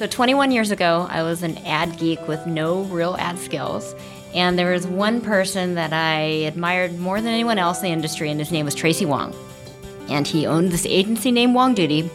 [0.00, 3.94] So 21 years ago, I was an ad geek with no real ad skills.
[4.32, 8.30] And there was one person that I admired more than anyone else in the industry,
[8.30, 9.34] and his name was Tracy Wong.
[10.08, 12.08] And he owned this agency named WongDoody.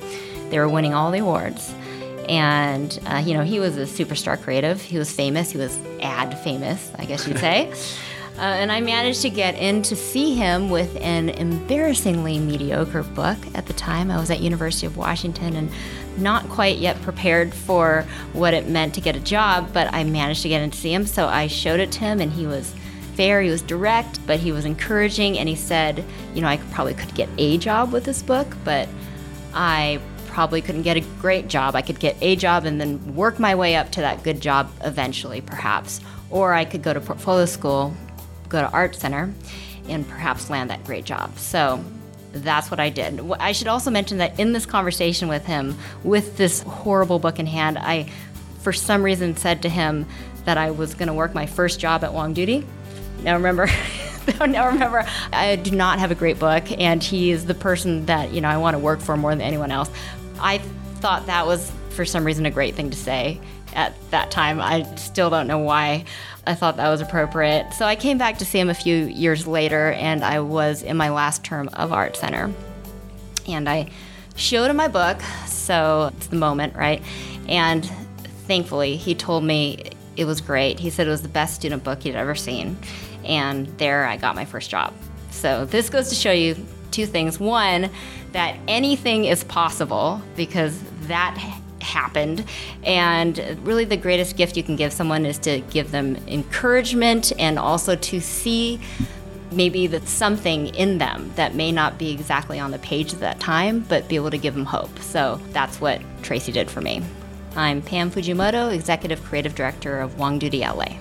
[0.49, 1.75] They were winning all the awards.
[2.27, 4.81] And, uh, you know, he was a superstar creative.
[4.81, 5.51] He was famous.
[5.51, 7.71] He was ad famous, I guess you'd say.
[8.37, 13.37] Uh, and I managed to get in to see him with an embarrassingly mediocre book
[13.53, 14.11] at the time.
[14.11, 15.71] I was at University of Washington and
[16.17, 20.41] not quite yet prepared for what it meant to get a job, but I managed
[20.43, 21.05] to get in to see him.
[21.05, 22.73] So I showed it to him, and he was
[23.15, 25.37] fair, he was direct, but he was encouraging.
[25.37, 28.87] And he said, you know, I probably could get a job with this book, but
[29.53, 31.75] I probably couldn't get a great job.
[31.75, 34.69] I could get a job and then work my way up to that good job
[34.83, 36.01] eventually, perhaps.
[36.29, 37.93] Or I could go to portfolio school,
[38.49, 39.33] go to art center
[39.87, 41.37] and perhaps land that great job.
[41.37, 41.81] So
[42.35, 43.21] that's what I did.
[43.39, 47.45] I should also mention that in this conversation with him, with this horrible book in
[47.45, 48.09] hand, I,
[48.59, 50.05] for some reason, said to him
[50.45, 52.65] that I was going to work my first job at WongDoody.
[53.23, 53.69] Now remember,
[54.47, 58.33] now remember, I do not have a great book, and he is the person that
[58.33, 59.89] you know I want to work for more than anyone else.
[60.39, 60.59] I
[60.99, 63.39] thought that was, for some reason, a great thing to say
[63.75, 64.59] at that time.
[64.59, 66.05] I still don't know why.
[66.47, 67.73] I thought that was appropriate.
[67.73, 70.97] So I came back to see him a few years later, and I was in
[70.97, 72.51] my last term of Art Center.
[73.47, 73.89] And I
[74.35, 77.01] showed him my book, so it's the moment, right?
[77.47, 77.85] And
[78.47, 80.79] thankfully, he told me it was great.
[80.79, 82.77] He said it was the best student book he'd ever seen.
[83.23, 84.93] And there I got my first job.
[85.31, 86.55] So this goes to show you
[86.91, 87.39] two things.
[87.39, 87.89] One,
[88.31, 91.35] that anything is possible because that
[91.85, 92.43] happened.
[92.83, 97.57] And really, the greatest gift you can give someone is to give them encouragement and
[97.57, 98.81] also to see
[99.51, 103.39] maybe that something in them that may not be exactly on the page at that
[103.39, 104.99] time, but be able to give them hope.
[104.99, 107.01] So that's what Tracy did for me.
[107.55, 110.97] I'm Pam Fujimoto, Executive Creative Director of WongDoody LA.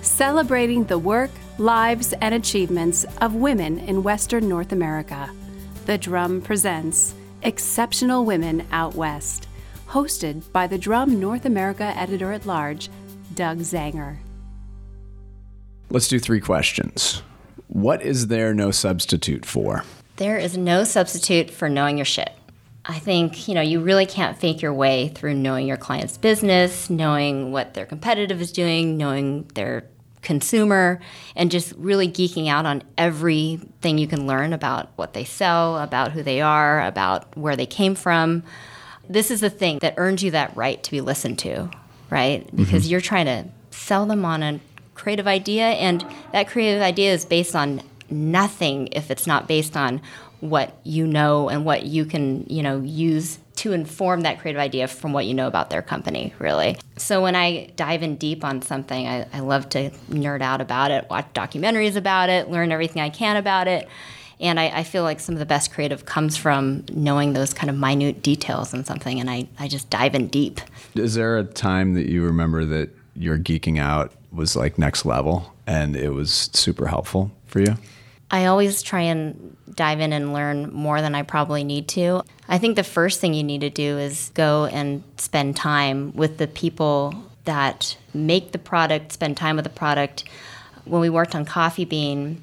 [0.00, 5.30] Celebrating the work, lives, and achievements of women in Western North America.
[5.86, 9.46] The Drum presents Exceptional Women Out West
[9.92, 12.88] hosted by the Drum North America editor at large,
[13.34, 14.16] Doug Zanger.
[15.90, 17.22] Let's do three questions.
[17.68, 19.84] What is there no substitute for?
[20.16, 22.32] There is no substitute for knowing your shit.
[22.86, 26.88] I think, you know, you really can't fake your way through knowing your client's business,
[26.88, 29.84] knowing what their competitive is doing, knowing their
[30.22, 31.00] consumer,
[31.36, 36.12] and just really geeking out on everything you can learn about what they sell, about
[36.12, 38.42] who they are, about where they came from
[39.08, 41.70] this is the thing that earns you that right to be listened to,
[42.10, 42.48] right?
[42.54, 42.90] Because mm-hmm.
[42.90, 44.60] you're trying to sell them on a
[44.94, 50.00] creative idea, and that creative idea is based on nothing if it's not based on
[50.40, 54.88] what you know and what you can, you know, use to inform that creative idea
[54.88, 56.76] from what you know about their company, really.
[56.96, 60.90] So when I dive in deep on something, I, I love to nerd out about
[60.90, 63.88] it, watch documentaries about it, learn everything I can about it
[64.40, 67.70] and I, I, feel like some of the best creative comes from knowing those kind
[67.70, 70.60] of minute details in something, and I, I just dive in deep.
[70.94, 75.52] Is there a time that you remember that your geeking out was like next level
[75.66, 77.76] and it was super helpful for you?
[78.30, 82.22] I always try and dive in and learn more than I probably need to.
[82.48, 86.38] I think the first thing you need to do is go and spend time with
[86.38, 87.14] the people
[87.44, 90.24] that make the product, spend time with the product.
[90.84, 92.42] When we worked on Coffee Bean,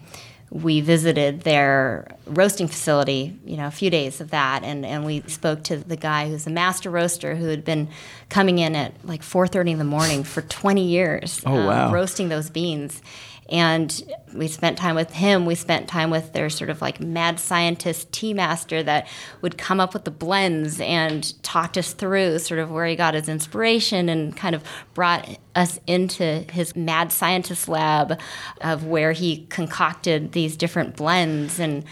[0.51, 5.21] we visited their roasting facility, you know, a few days of that, and, and we
[5.27, 7.87] spoke to the guy who's the master roaster who had been
[8.29, 11.87] coming in at like 4.30 in the morning for 20 years oh, wow.
[11.87, 13.01] um, roasting those beans
[13.51, 15.45] and we spent time with him.
[15.45, 19.07] We spent time with their sort of like mad scientist tea master that
[19.41, 23.13] would come up with the blends and talked us through sort of where he got
[23.13, 28.19] his inspiration and kind of brought us into his mad scientist lab
[28.61, 31.83] of where he concocted these different blends and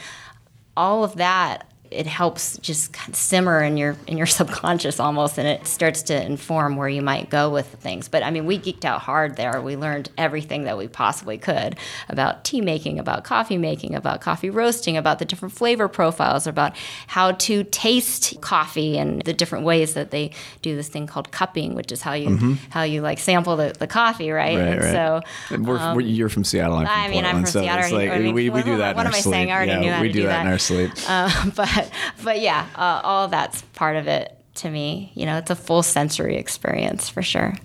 [0.76, 5.38] all of that it helps just kind of simmer in your in your subconscious almost
[5.38, 8.08] and it starts to inform where you might go with things.
[8.08, 9.62] But i mean we geeked out hard there.
[9.62, 11.78] We learned everything that we possibly could
[12.10, 16.76] about tea making about coffee making about coffee roasting about the different flavor profiles about
[17.08, 21.76] how to taste coffee and the different ways that they do this thing called cupping
[21.76, 22.54] which is how you mm-hmm.
[22.70, 24.92] how you like sample the, the coffee right, right, right.
[24.92, 25.22] so
[25.58, 27.98] we're, um, we're, you're from seattle I'm from i mean Portland, i'm from so seattle.
[27.98, 29.36] like, I mean, we, we do that what in our am sleep.
[29.36, 29.52] i saying?
[29.52, 30.92] I already yeah, knew how we to do, do that, in our sleep.
[31.08, 31.92] Uh, but but
[32.24, 35.12] but yeah, uh, all that's part of it to me.
[35.16, 37.56] You know, it's a full sensory experience for sure.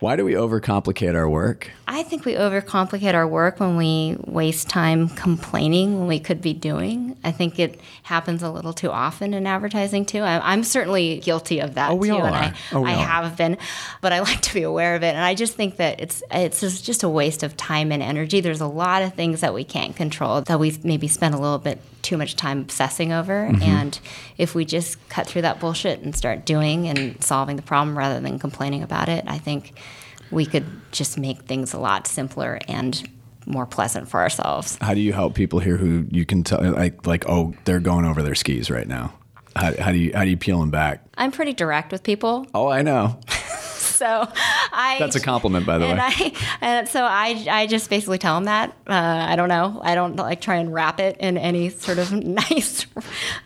[0.00, 1.70] Why do we overcomplicate our work?
[1.86, 6.54] I think we overcomplicate our work when we waste time complaining when we could be
[6.54, 7.09] doing.
[7.22, 10.20] I think it happens a little too often in advertising too.
[10.20, 12.42] I, am certainly guilty of that oh, we too, all and are.
[12.42, 13.58] I, oh, I have been,
[14.00, 15.14] but I like to be aware of it.
[15.14, 18.40] And I just think that it's it's just, just a waste of time and energy.
[18.40, 21.58] There's a lot of things that we can't control that we maybe spend a little
[21.58, 23.48] bit too much time obsessing over.
[23.50, 23.62] Mm-hmm.
[23.62, 24.00] And
[24.38, 28.18] if we just cut through that bullshit and start doing and solving the problem rather
[28.20, 29.78] than complaining about it, I think
[30.30, 33.06] we could just make things a lot simpler and
[33.46, 34.76] more pleasant for ourselves.
[34.80, 38.04] How do you help people here who you can tell like like oh they're going
[38.04, 39.12] over their skis right now?
[39.56, 41.04] How, how do you how do you peel them back?
[41.16, 43.18] I'm pretty direct with people, Oh, I know.
[44.00, 44.26] so
[44.72, 44.96] I.
[44.98, 46.04] That's a compliment, by the and way.
[46.06, 49.94] I and so I I just basically tell them that uh, I don't know I
[49.94, 52.10] don't like try and wrap it in any sort of
[52.40, 52.86] nice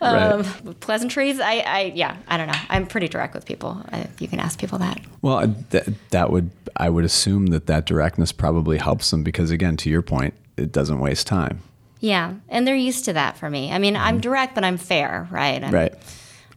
[0.01, 0.43] um,
[0.79, 4.39] pleasantries I, I yeah I don't know I'm pretty direct with people I, you can
[4.39, 8.77] ask people that Well, uh, th- that would I would assume that that directness probably
[8.77, 11.59] helps them because again, to your point, it doesn't waste time.
[11.99, 15.27] yeah and they're used to that for me I mean I'm direct but I'm fair
[15.31, 15.73] right I'm, Mm-hmm.
[15.75, 15.93] Right.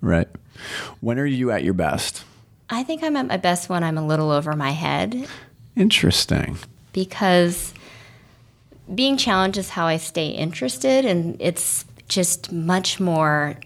[0.00, 0.28] Right.
[1.00, 2.24] When are you at your best?
[2.70, 5.26] I think I'm at my best when I'm a little over my head
[5.76, 6.58] Interesting.
[6.92, 7.72] because
[8.94, 13.56] being challenged is how I stay interested, and it's just much more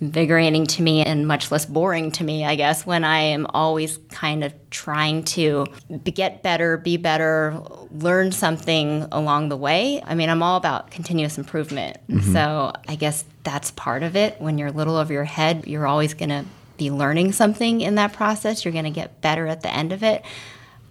[0.00, 3.98] invigorating to me and much less boring to me, I guess, when I am always
[4.10, 5.66] kind of trying to
[6.02, 7.56] get better, be better,
[7.92, 10.02] learn something along the way.
[10.04, 11.98] I mean, I'm all about continuous improvement.
[12.08, 12.32] Mm-hmm.
[12.32, 14.40] So I guess that's part of it.
[14.40, 16.44] When you're a little over your head, you're always going to
[16.76, 18.64] be learning something in that process.
[18.64, 20.24] You're going to get better at the end of it.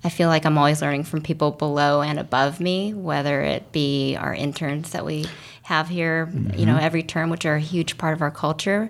[0.03, 4.15] I feel like I'm always learning from people below and above me, whether it be
[4.15, 5.25] our interns that we
[5.63, 6.83] have here, you know, mm-hmm.
[6.83, 8.89] every term, which are a huge part of our culture,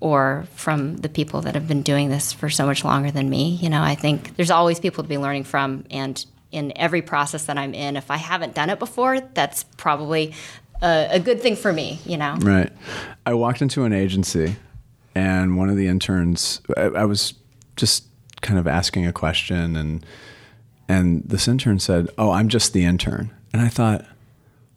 [0.00, 3.56] or from the people that have been doing this for so much longer than me.
[3.56, 7.44] You know, I think there's always people to be learning from, and in every process
[7.44, 10.32] that I'm in, if I haven't done it before, that's probably
[10.80, 11.98] a, a good thing for me.
[12.06, 12.72] You know, Right.
[13.26, 14.56] I walked into an agency
[15.14, 17.34] and one of the interns, I, I was
[17.76, 18.04] just
[18.40, 20.04] kind of asking a question and
[20.88, 24.06] and this intern said, "Oh, I'm just the intern." And I thought,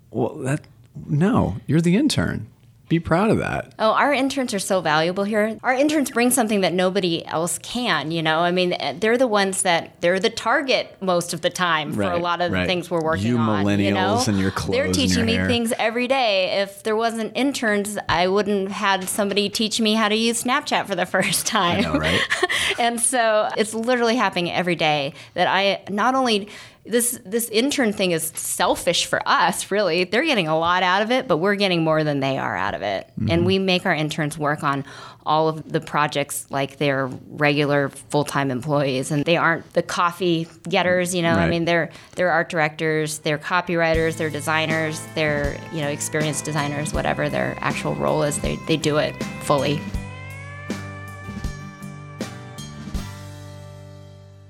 [0.10, 0.62] "Well, that
[1.08, 2.48] no, you're the intern.
[2.92, 5.58] Be proud of that." Oh, our interns are so valuable here.
[5.64, 8.40] Our interns bring something that nobody else can, you know?
[8.40, 12.18] I mean, they're the ones that they're the target most of the time for a
[12.18, 13.80] lot of the things we're working You on.
[13.80, 14.00] you know?
[14.18, 16.62] millennials and your clothes They're teaching me things every day.
[16.62, 20.86] If there wasn't interns, I wouldn't have had somebody teach me how to use Snapchat
[20.86, 21.82] for the first time.
[21.84, 22.20] know, right?
[22.80, 26.50] and so it's literally happening every day that I not only
[26.86, 30.04] this this intern thing is selfish for us really.
[30.04, 32.74] They're getting a lot out of it but we're getting more than they are out
[32.74, 33.08] of it.
[33.12, 33.32] Mm-hmm.
[33.32, 34.84] and we make our interns work on
[35.24, 39.12] all of the projects like they're regular full-time employees.
[39.12, 41.34] And they aren't the coffee getters you know?
[41.34, 46.94] I mean they're they're art directors they're copywriters they're designers they're you know experienced designers
[46.94, 49.80] whatever their actual role is they, they do it fully.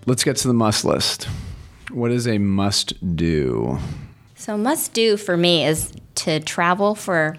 [0.05, 1.27] Let's get to the must list.
[1.93, 3.79] What is a must do?
[4.35, 7.37] So, must do for me is to travel for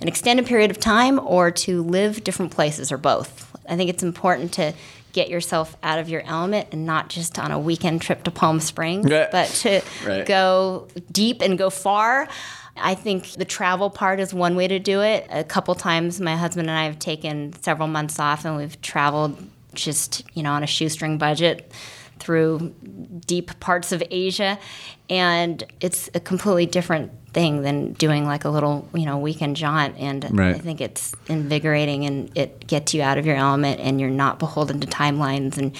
[0.00, 3.50] an extended period of time or to live different places or both.
[3.68, 4.74] I think it's important to
[5.12, 8.60] get yourself out of your element and not just on a weekend trip to Palm
[8.60, 9.28] Springs, Yeah.
[9.32, 10.26] but to Right.
[10.26, 12.28] go deep and go far.
[12.76, 15.26] I think the travel part is one way to do it.
[15.30, 19.38] A couple times, my husband and I have taken several months off and we've traveled
[19.74, 21.72] just, you know, on a shoestring budget
[22.18, 22.74] through
[23.26, 24.58] deep parts of Asia.
[25.08, 29.94] And it's a completely different thing than doing like a little, you know, weekend jaunt.
[29.98, 30.54] And Right.
[30.54, 34.38] I think it's invigorating and it gets you out of your element and you're not
[34.38, 35.76] beholden to timelines and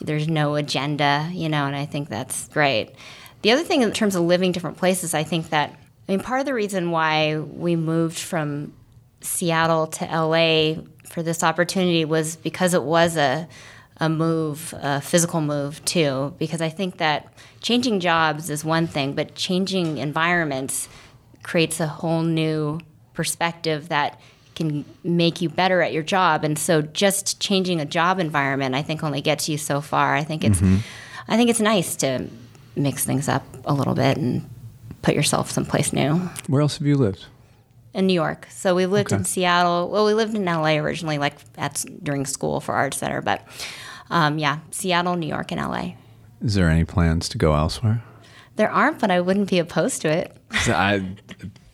[0.00, 2.90] there's no agenda, you know, and I think that's great.
[3.42, 5.70] The other thing in terms of living different places, I think that,
[6.08, 8.72] I mean, part of the reason why we moved from
[9.20, 13.48] Seattle to LA for this opportunity was because it was a
[14.00, 16.34] a move, a physical move too.
[16.38, 20.88] Because I think that changing jobs is one thing, but changing environments
[21.42, 22.80] creates a whole new
[23.14, 24.20] perspective that
[24.54, 26.44] can make you better at your job.
[26.44, 30.14] And so, just changing a job environment, I think, only gets you so far.
[30.14, 30.78] I think it's, mm-hmm.
[31.28, 32.26] I think it's nice to
[32.76, 34.48] mix things up a little bit and
[35.02, 36.16] put yourself someplace new
[36.46, 37.26] Where else have you lived?
[37.92, 38.46] in New York.
[38.50, 39.90] So we lived in Seattle.
[39.90, 43.44] Well, we lived in LA originally, like at during school for Art Center, but
[44.10, 45.92] um, yeah, Seattle, New York, and LA.
[46.42, 48.02] Is there any plans to go elsewhere?
[48.56, 50.36] There aren't, but I wouldn't be opposed to it.
[50.52, 51.16] I,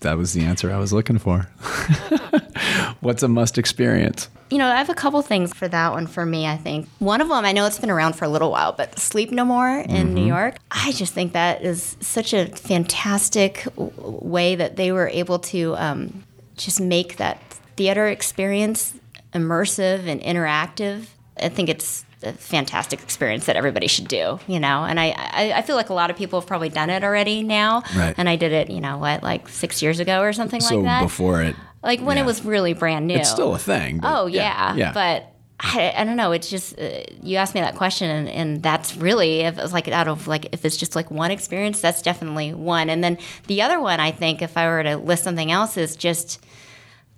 [0.01, 1.41] that was the answer I was looking for.
[3.01, 4.29] What's a must experience?
[4.51, 6.89] You know, I have a couple things for that one for me, I think.
[7.01, 9.45] One of them, I know it's been around for a little while, but Sleep No
[9.45, 14.77] More in New York, I just think that is such a fantastic w- way that
[14.77, 16.23] they were able to um,
[16.57, 17.41] just make that
[17.77, 18.95] theater experience
[19.33, 21.07] immersive and interactive.
[21.43, 24.85] I think it's a fantastic experience that everybody should do, you know.
[24.85, 27.43] And I, I, I feel like a lot of people have probably done it already
[27.43, 27.83] now.
[27.97, 28.15] Right.
[28.19, 30.85] And I did it, you know, what, like six years ago or something So like
[30.85, 31.01] that.
[31.01, 32.25] So before it, like when yeah.
[32.25, 33.15] it was really brand new.
[33.17, 34.01] it's still a thing.
[34.03, 34.93] Oh yeah, yeah.
[34.93, 36.33] but I, I don't know.
[36.33, 39.89] It's just uh, you asked me that question, and, and that's really if it's like
[39.89, 42.91] out of like if it's just like one experience, that's definitely one.
[42.91, 45.97] And then the other one, I think, if I were to list something else, is
[45.97, 46.45] just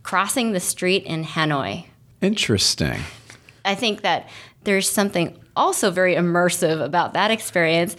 [0.03, 1.87] crossing the street in Hanoi.
[2.21, 3.01] interesting.
[3.69, 4.31] I think that
[4.65, 7.97] there's something also very immersive about that experience.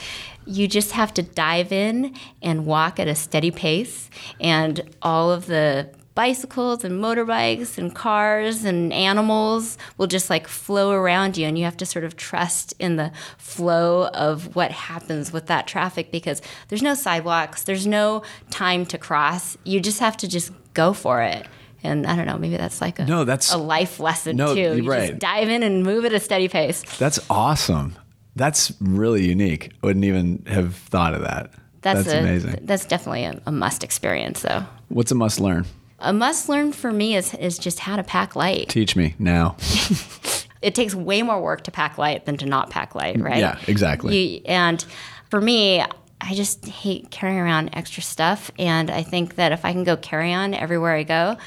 [0.47, 4.09] You just have to dive in and walk at a steady pace,
[4.41, 10.91] and all of the bicycles and motorbikes and cars and animals will just like flow
[10.91, 15.31] around you and you have to sort of trust in the flow of what happens
[15.31, 20.17] with that traffic because there's no sidewalks there's no time to cross you just have
[20.17, 21.47] to just go for it
[21.83, 24.59] and i don't know maybe that's like a, No, that's- a life lesson No, too
[24.61, 25.09] you're right.
[25.09, 27.95] just dive in and move at a steady pace That's awesome.
[28.35, 29.73] That's really unique.
[29.81, 31.51] Wouldn't even have thought of that.
[31.81, 32.59] that's, That's a, amazing.
[32.63, 35.65] that's definitely a, a must experience though What's a must learn?
[35.99, 39.57] a must learn for me is, is just how to pack light Teach me now.
[40.61, 43.37] it takes way more work to pack light than to not pack light, mm, right?
[43.39, 44.17] Yeah, exactly.
[44.17, 44.83] You, and
[45.29, 45.81] for me,
[46.21, 48.51] I just hate carrying around extra stuff.
[48.59, 51.37] And I think that if I can go carry on everywhere I go,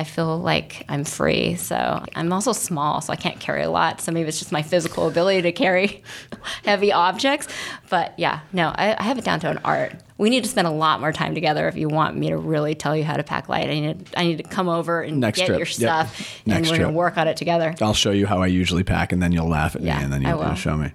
[0.00, 1.56] I feel like I'm free.
[1.56, 4.00] So I'm also small, so I can't carry a lot.
[4.00, 6.02] So maybe it's just my physical ability to carry
[6.64, 7.48] heavy objects.
[7.90, 9.92] But yeah, no, I, I have it down to an art.
[10.16, 12.74] We need to spend a lot more time together if you want me to really
[12.74, 13.68] tell you how to pack light.
[13.68, 15.58] I need to, I need to come over and Next get trip.
[15.58, 15.74] your Yep.
[15.74, 17.74] stuff, and Next we're gonna work on it together.
[17.82, 20.12] I'll show you how I usually pack, and then you'll laugh at Yeah, me, and
[20.14, 20.92] then you'll, you'll show me.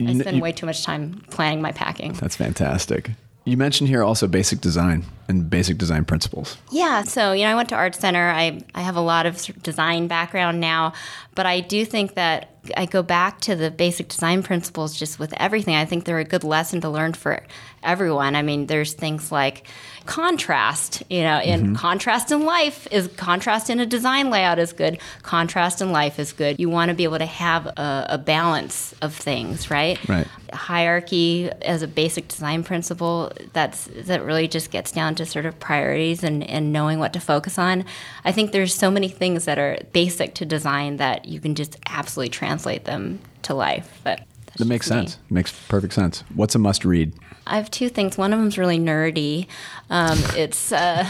[0.00, 2.12] I spend you- way too much time planning my packing.
[2.12, 3.10] That's fantastic.
[3.46, 6.58] You mentioned here also basic design and basic design principles.
[6.72, 8.28] Yeah, so you know, I went to art center.
[8.28, 10.94] I I have a lot of design background now,
[11.36, 15.32] but I do think that I go back to the basic design principles just with
[15.36, 15.74] everything.
[15.74, 17.42] I think they're a good lesson to learn for
[17.82, 18.34] everyone.
[18.34, 19.66] I mean, there's things like
[20.06, 21.74] contrast, you know, in mm-hmm.
[21.74, 24.98] contrast in life is contrast in a design layout is good.
[25.22, 26.58] Contrast in life is good.
[26.58, 29.98] You want to be able to have a, a balance of things, right?
[30.08, 30.26] Right.
[30.52, 35.58] hierarchy as a basic design principle that's that really just gets down to sort of
[35.58, 37.84] priorities and, and knowing what to focus on
[38.24, 41.76] i think there's so many things that are basic to design that you can just
[41.88, 44.20] absolutely translate them to life but
[44.58, 45.06] That makes just me.
[45.08, 45.18] sense.
[45.28, 46.24] Makes perfect sense.
[46.34, 47.12] What's a must read?
[47.46, 48.16] I have two things.
[48.18, 49.46] One of them's really nerdy.
[49.90, 51.04] Um, it's uh,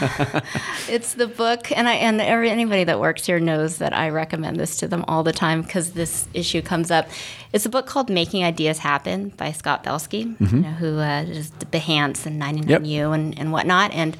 [0.89, 4.59] it's the book, and I and every, anybody that works here knows that I recommend
[4.59, 7.07] this to them all the time because this issue comes up.
[7.53, 11.49] It's a book called "Making Ideas Happen" by Scott Belsky, you know, who uh, is
[11.51, 14.15] the Behance and 99U and, and whatnot, and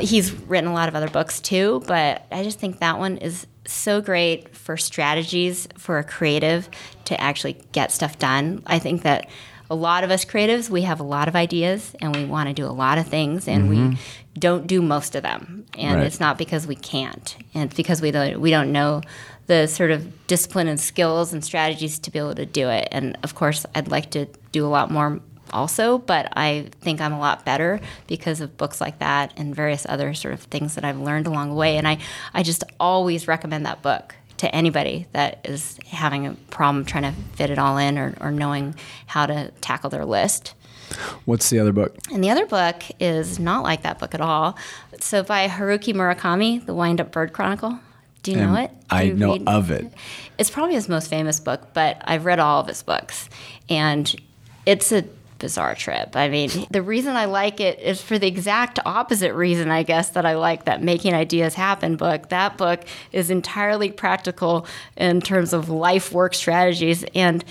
[0.00, 1.80] he's written a lot of other books too.
[1.86, 6.68] But I just think that one is so great for strategies for a creative
[7.06, 8.62] to actually get stuff done.
[8.66, 9.28] I think that
[9.68, 12.54] a lot of us creatives, we have a lot of ideas and we want to
[12.54, 14.00] do a lot of things and we mm-hmm.
[14.38, 15.66] don't do most of them.
[15.76, 16.06] And Right.
[16.06, 17.36] it's not because we can't.
[17.54, 19.02] And it's because we don't we don't know
[19.46, 22.88] the sort of discipline and skills and strategies to be able to do it.
[22.92, 25.20] And of course, I'd like to do a lot more
[25.52, 29.86] also, but I think I'm a lot better because of books like that and various
[29.88, 31.76] other sort of things that I've learned along the way.
[31.76, 31.98] And I,
[32.34, 37.12] I just always recommend that book to anybody that is having a problem trying to
[37.36, 38.74] fit it all in or, or knowing
[39.06, 40.54] how to tackle their list.
[41.24, 41.96] What's the other book?
[42.12, 44.56] And the other book is not like that book at all.
[45.00, 47.80] So by Haruki Murakami, The Wind Up Bird Chronicle.
[48.22, 48.70] Do you know it?
[48.70, 49.92] Do I know read- of it.
[50.36, 53.28] It's probably his most famous book, but I've read all of his books.
[53.68, 54.14] And
[54.64, 55.04] it's a
[55.38, 56.16] bizarre trip.
[56.16, 60.10] I mean, the reason I like it is for the exact opposite reason, I guess,
[60.10, 62.28] that I like that Making Ideas Happen book.
[62.30, 64.66] That book is entirely practical
[64.96, 67.04] in terms of life work strategies.
[67.14, 67.44] And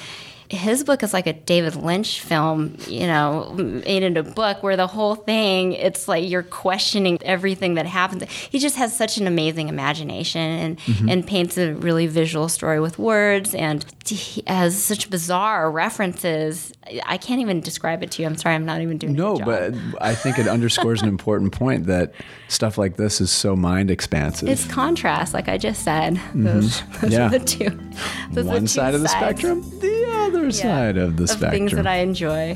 [0.50, 4.76] his book is like a David Lynch film, you know, made into a book where
[4.76, 8.24] the whole thing, it's like you're questioning everything that happens.
[8.32, 11.10] He just has such an amazing imagination and, mm-hmm.
[11.10, 16.74] and paints a really visual story with words and he has such bizarre references.
[17.06, 18.28] I can't even describe it to you.
[18.28, 21.88] I'm sorry, I'm not even doing No, but I think it underscores an important point
[21.88, 22.14] that
[22.48, 24.48] stuff like this is so mind expansive.
[24.50, 26.16] It's contrast, like I just said.
[26.16, 26.44] Mm-hmm.
[26.44, 27.28] Those, those Yeah.
[27.28, 27.80] are the two.
[28.32, 29.40] Those One side of the sides.
[29.40, 31.52] spectrum, the other side of the of spectrum.
[31.52, 32.56] things that I enjoy.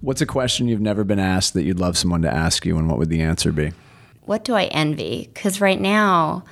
[0.00, 2.88] What's a question you've never been asked that you'd love someone to ask you, and
[2.88, 3.72] what would the answer be?
[4.22, 5.30] What do I envy?
[5.32, 6.44] Because right now,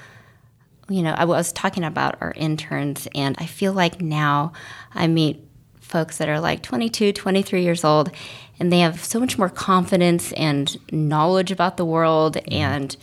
[0.88, 4.52] you know, I was talking about our interns, and I feel like now
[4.94, 5.46] I meet
[5.80, 8.10] folks that are like 22, 23 years old,
[8.58, 12.52] and they have so much more confidence and knowledge about the world, mm-hmm.
[12.54, 12.96] and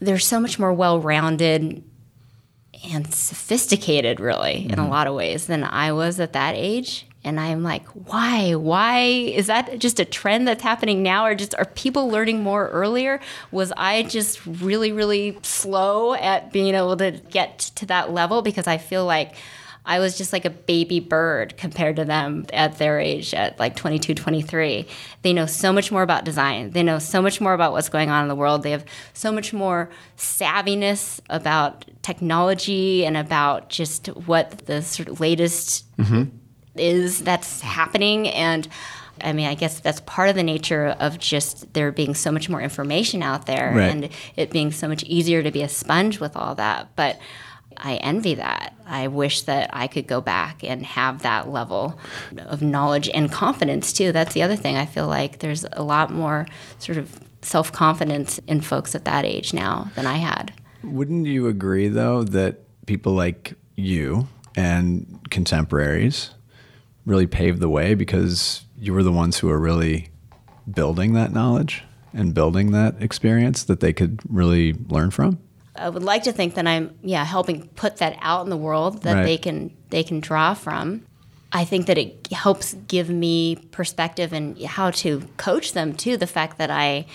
[0.00, 1.84] they're so much more well rounded
[2.88, 4.90] and sophisticated, really, in a mm-hmm.
[4.90, 7.06] lot of ways than I was at that age.
[7.22, 8.54] And I'm like, why?
[8.54, 12.68] Why is that just a trend that's happening now, or just are people learning more
[12.68, 13.20] earlier?
[13.52, 18.40] Was I just really, really slow at being able to get to that level?
[18.40, 19.34] Because I feel like
[19.90, 23.74] I was just like a baby bird compared to them at their age, at like
[23.74, 24.86] 22, 23.
[25.22, 26.70] They know so much more about design.
[26.70, 28.62] They know so much more about what's going on in the world.
[28.62, 35.18] They have so much more savviness about technology and about just what the sort of
[35.18, 36.36] latest mm-hmm.
[36.76, 38.28] is that's happening.
[38.28, 38.68] And
[39.20, 42.48] I mean, I guess that's part of the nature of just there being so much
[42.48, 43.90] more information out there Right.
[43.90, 46.94] and it being so much easier to be a sponge with all that.
[46.94, 47.18] But
[47.82, 48.74] I envy that.
[48.86, 51.98] I wish that I could go back and have that level
[52.38, 54.12] of knowledge and confidence too.
[54.12, 54.76] That's the other thing.
[54.76, 56.46] I feel like there's a lot more
[56.78, 60.52] sort of self confidence in folks at that age now than I had.
[60.82, 66.30] Wouldn't you agree, though, that people like you and contemporaries
[67.06, 70.08] really paved the way because you were the ones who were really
[70.70, 71.82] building that knowledge
[72.12, 75.38] and building that experience that they could really learn from?
[75.80, 79.02] I would like to think that I'm yeah helping put that out in the world
[79.02, 79.24] that Right.
[79.24, 81.02] they can they can draw from.
[81.52, 86.16] I think that it helps give me perspective and how to coach them too.
[86.16, 87.06] The fact that I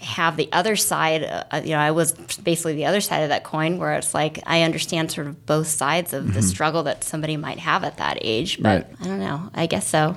[0.00, 3.42] have the other side, uh, you know, I was basically the other side of that
[3.42, 7.36] coin where it's like I understand sort of both sides of the struggle that somebody
[7.36, 8.62] might have at that age.
[8.62, 8.86] But Right.
[9.00, 9.50] I don't know.
[9.54, 10.14] I guess so.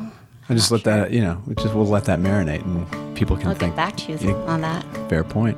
[0.50, 3.48] I just let that, you know, we just we'll let that marinate and people can
[3.48, 3.75] I'll think.
[3.75, 4.34] get back to you Yeah.
[4.46, 4.86] on that.
[5.10, 5.58] Fair point.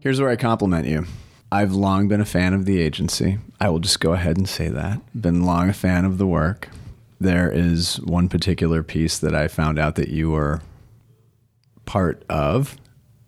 [0.00, 1.06] Here's where I compliment you.
[1.50, 3.38] I've long been a fan of the agency.
[3.60, 5.00] I will just go ahead and say that.
[5.20, 6.68] Been long a fan of the work.
[7.20, 10.60] There is one particular piece that I found out that you were
[11.84, 12.76] part of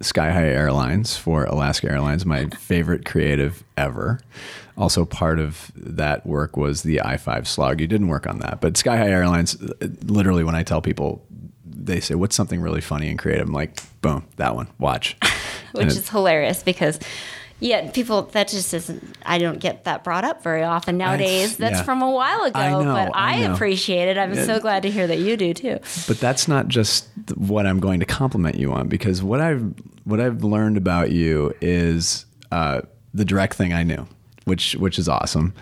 [0.00, 4.20] Sky High Airlines for Alaska Airlines, my favorite creative ever.
[4.78, 7.80] Also, part of that work was the I 5 slog.
[7.80, 9.60] You didn't work on that, but Sky High Airlines,
[10.04, 11.26] literally, when I tell people,
[11.64, 13.48] they say, What's something really funny and creative?
[13.48, 15.16] I'm like, Boom, that one, watch.
[15.78, 16.98] which is hilarious because
[17.60, 21.56] yeah people that just isn't i don't get that brought up very often nowadays.
[21.56, 21.82] That's yeah.
[21.82, 24.16] from a while ago I know, but I i, appreciate it.
[24.16, 25.78] I'm so glad to hear that you do too.
[26.08, 30.20] But that's not just what I'm going to compliment you on because what I've what
[30.20, 32.82] I've learned about you is uh,
[33.14, 34.06] the direct thing I knew,
[34.44, 35.54] which which is awesome.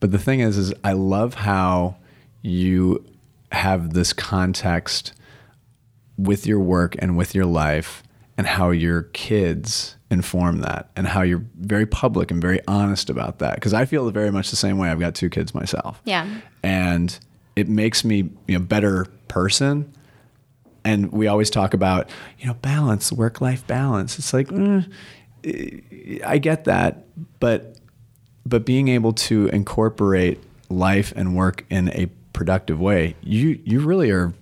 [0.00, 1.96] But the thing is, is I love how
[2.42, 3.04] you
[3.52, 5.12] have this context
[6.18, 8.02] with your work and with your life
[8.38, 13.38] and how your kids inform that and how you're very public and very honest about
[13.38, 13.56] that.
[13.56, 14.88] Because I feel very much the same way.
[14.88, 16.00] I've got two kids myself.
[16.04, 16.28] Yeah.
[16.62, 17.18] and
[17.56, 19.92] it makes me you know better person.
[20.84, 24.18] And we always talk about you know balance work life balance.
[24.18, 24.90] It's like mm,
[26.24, 27.04] I get that.
[27.40, 27.76] But
[28.44, 34.10] but being able to incorporate life and work in a productive way you you really
[34.10, 34.34] are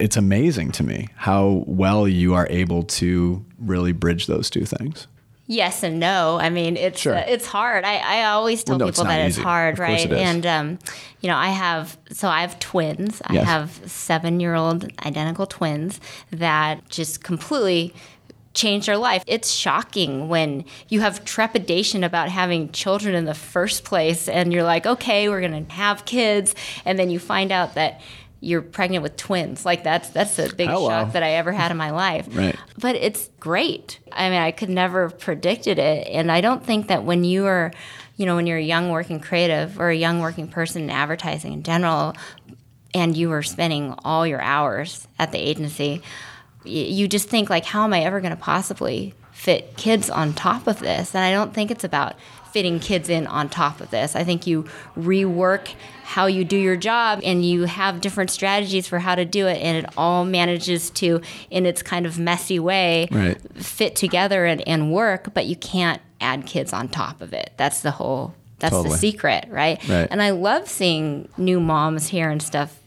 [0.00, 5.06] it's amazing to me how well you are able to really bridge those two things
[5.46, 7.14] yes and no i mean it's Sure.
[7.16, 9.42] uh, it's hard i, I always tell Well, no, people not that it's easy.
[9.42, 10.78] hard Of right it and um,
[11.20, 13.44] you know i have so i have twins i Yes.
[13.46, 17.92] have seven year old identical twins that just completely
[18.54, 19.24] changed their life.
[19.26, 24.62] It's shocking when you have trepidation about having children in the first place and you're
[24.62, 26.54] like, okay, we're going to have kids.
[26.84, 28.02] And then you find out that
[28.42, 29.64] you're pregnant with twins.
[29.64, 32.28] Like that's that's a big shock that I ever had in my life.
[32.42, 32.56] Right.
[32.78, 34.00] But it's great.
[34.10, 36.08] I mean, I could never have predicted it.
[36.08, 37.72] And I don't think that when you are,
[38.16, 41.52] you know, when you're a young working creative or a young working person in advertising
[41.52, 42.14] in general,
[42.94, 46.02] and you were spending all your hours at the agency,
[46.64, 50.66] you just think like, how am I ever going to possibly fit kids on top
[50.66, 51.14] of this?
[51.14, 52.14] And I don't think it's about
[52.52, 54.14] fitting kids in on top of this.
[54.14, 54.64] I think you
[54.96, 59.46] rework how you do your job and you have different strategies for how to do
[59.46, 63.38] it and it all manages to in its kind of messy way Right.
[63.56, 67.80] fit together and, and work but you can't add kids on top of it that's
[67.80, 68.90] the whole that's Totally.
[68.92, 69.78] the secret right?
[69.88, 70.06] Right.
[70.10, 72.78] and i love seeing new moms here and stuff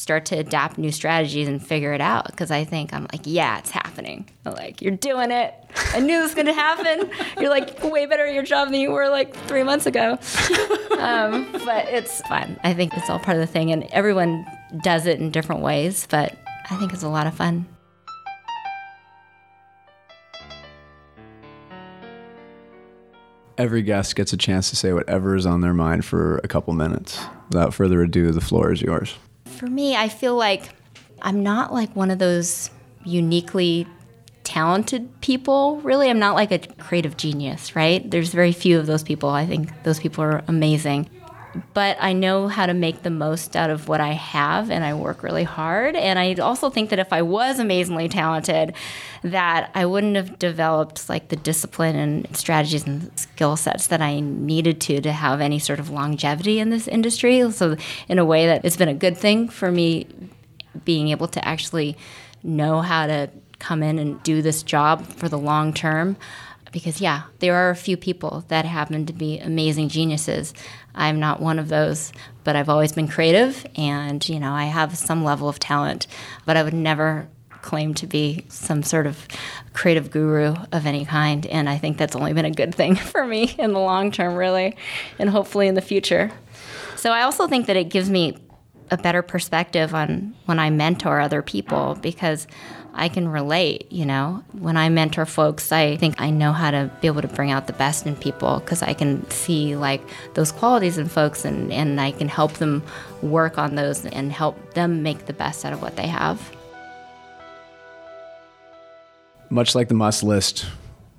[0.00, 3.58] start to adapt new strategies and figure it out because i think i'm like yeah
[3.58, 4.28] it's happening.
[4.44, 5.54] I'm like, you're doing it.
[5.94, 7.10] I knew this was going to happen.
[7.40, 10.18] You're like way better at your job than you were like three months ago.
[10.98, 12.58] Um, but it's fun.
[12.62, 14.46] I think it's all part of the thing, and everyone
[14.82, 16.36] does it in different ways, but
[16.70, 17.66] I think it's a lot of fun.
[23.56, 26.72] Every guest gets a chance to say whatever is on their mind for a couple
[26.74, 27.20] minutes.
[27.48, 29.16] Without further ado, the floor is yours.
[29.64, 30.68] For me, I feel like
[31.22, 32.68] I'm not like one of those
[33.02, 33.86] uniquely
[34.42, 35.80] talented people.
[35.80, 38.10] Really, I'm not like a creative genius, right?
[38.10, 39.30] There's very few of those people.
[39.30, 41.08] I think those people are amazing
[41.72, 44.94] but I know how to make the most out of what I have and I
[44.94, 45.96] work really hard.
[45.96, 48.74] And I also think that if I was amazingly talented,
[49.22, 54.20] that I wouldn't have developed like the discipline and strategies and skill sets that I
[54.20, 57.50] needed to to have any sort of longevity in this industry.
[57.50, 57.76] So
[58.08, 60.06] in a way that it's been a good thing for me
[60.84, 61.96] being able to actually
[62.42, 66.16] know how to come in and do this job for the long term
[66.74, 70.52] because yeah, there are a few people that happen to be amazing geniuses.
[70.94, 72.12] I'm not one of those,
[72.44, 76.06] but I've always been creative and, you know, I have some level of talent,
[76.46, 77.28] but I would never
[77.62, 79.26] claim to be some sort of
[79.72, 81.46] creative guru of any kind.
[81.46, 84.34] And I think that's only been a good thing for me in the long term,
[84.34, 84.76] really,
[85.18, 86.30] and hopefully in the future.
[86.96, 88.38] So I also think that it gives me
[88.90, 92.46] a better perspective on when I mentor other people because
[92.94, 94.42] I can relate, you know.
[94.52, 97.66] When I mentor folks, I think I know how to be able to bring out
[97.66, 100.00] the best in people because I can see like
[100.34, 102.82] those qualities in folks and, and I can help them
[103.20, 106.52] work on those and help them make the best out of what they have.
[109.50, 110.66] Much like the must list,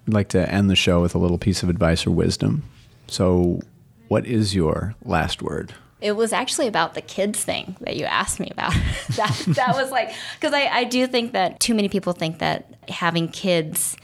[0.08, 2.64] I'd like to end the show with a little piece of advice or wisdom.
[3.08, 3.62] So,
[4.08, 5.74] what is your last word?
[6.02, 8.74] It was actually about the kids thing that you asked me about.
[9.16, 12.74] that, that was like, because I, I do think that too many people think that
[12.90, 13.96] having kids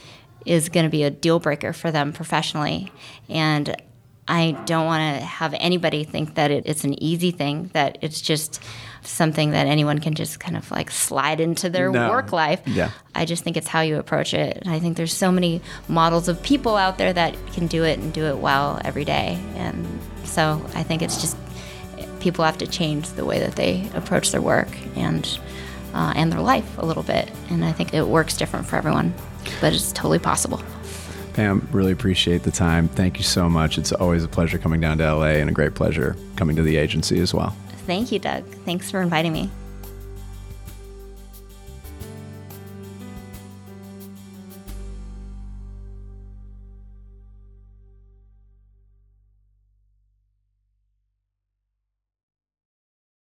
[0.45, 2.91] is going to be a deal breaker for them professionally.
[3.29, 3.75] And
[4.27, 8.21] I don't want to have anybody think that it, it's an easy thing, that it's
[8.21, 8.63] just
[9.03, 12.09] something that anyone can just kind of like slide into their no.
[12.09, 12.61] work life.
[12.65, 12.91] Yeah.
[13.13, 14.57] I just think it's how you approach it.
[14.61, 17.99] And I think there's so many models of people out there that can do it
[17.99, 19.39] and do it well every day.
[19.55, 19.85] And
[20.23, 21.35] so I think it's just
[22.21, 25.39] people have to change the way that they approach their work and
[25.93, 27.29] uh, and their life a little bit.
[27.49, 29.13] And I think it works different for everyone,
[29.59, 30.61] but it's totally possible.
[31.33, 32.87] Pam, really appreciate the time.
[32.87, 33.77] Thank you so much.
[33.77, 36.77] It's always a pleasure coming down to LA and a great pleasure coming to the
[36.77, 37.55] agency as well.
[37.85, 38.45] Thank you, Doug.
[38.65, 39.49] Thanks for inviting me.